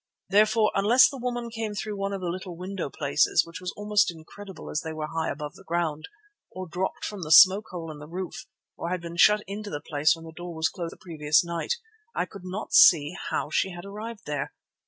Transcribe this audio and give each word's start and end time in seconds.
Therefore, 0.31 0.71
unless 0.73 1.07
the 1.07 1.19
woman 1.19 1.51
came 1.51 1.75
through 1.75 1.95
one 1.95 2.11
of 2.11 2.21
the 2.21 2.27
little 2.29 2.57
window 2.57 2.89
places, 2.89 3.45
which 3.45 3.61
was 3.61 3.71
almost 3.77 4.09
incredible 4.09 4.71
as 4.71 4.81
they 4.81 4.93
were 4.93 5.05
high 5.13 5.29
above 5.29 5.53
the 5.53 5.63
ground, 5.63 6.07
or 6.49 6.67
dropped 6.67 7.05
from 7.05 7.21
the 7.21 7.29
smoke 7.31 7.67
hole 7.69 7.91
in 7.91 7.99
the 7.99 8.07
roof, 8.07 8.47
or 8.75 8.89
had 8.89 8.99
been 8.99 9.15
shut 9.15 9.43
into 9.45 9.69
the 9.69 9.79
place 9.79 10.15
when 10.15 10.25
the 10.25 10.33
door 10.35 10.55
was 10.55 10.69
closed 10.69 10.91
on 10.95 10.97
the 10.99 11.03
previous 11.05 11.45
night, 11.45 11.75
I 12.15 12.25
could 12.25 12.41
not 12.45 12.73
see 12.73 13.15
how 13.29 13.51
she 13.51 13.73
had 13.73 13.85
arrived 13.85 14.25
there. 14.25 14.55